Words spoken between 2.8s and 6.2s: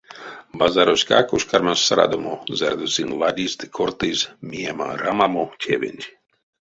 сынь ладизь ды кортызь миема-рамамо тевенть.